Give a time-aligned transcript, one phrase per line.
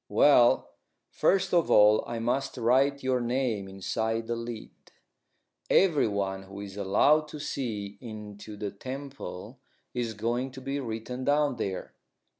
[0.09, 0.71] "Well,
[1.11, 4.71] first of all I must write your name inside the lid.
[5.69, 9.59] Everyone who is allowed to see into the temple
[9.93, 11.93] is going to be written down there.